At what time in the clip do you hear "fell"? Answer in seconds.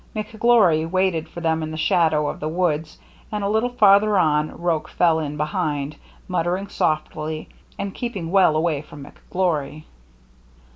4.91-5.19